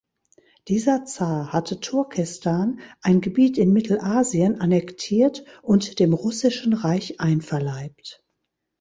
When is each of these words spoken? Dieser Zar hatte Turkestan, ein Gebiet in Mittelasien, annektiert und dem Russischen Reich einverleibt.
Dieser 0.67 1.05
Zar 1.05 1.53
hatte 1.53 1.79
Turkestan, 1.79 2.79
ein 3.03 3.21
Gebiet 3.21 3.59
in 3.59 3.71
Mittelasien, 3.71 4.59
annektiert 4.59 5.43
und 5.61 5.99
dem 5.99 6.13
Russischen 6.13 6.73
Reich 6.73 7.19
einverleibt. 7.21 8.25